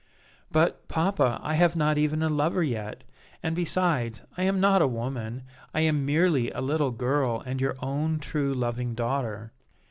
[0.51, 3.03] "But, papa, I have not even a lover yet,
[3.43, 5.43] and, besides, I am not a woman;
[5.75, 9.51] I am merely a little girl and your own, true, loving daughter."